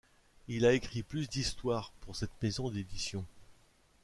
Il 0.47 0.65
a 0.65 0.73
écrit 0.73 1.03
plus 1.03 1.29
de 1.29 1.37
histoires 1.37 1.91
pour 1.99 2.15
cette 2.15 2.31
maison 2.41 2.71
d'édition. 2.71 3.23